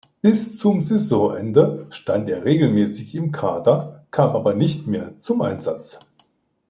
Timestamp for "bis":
0.23-0.57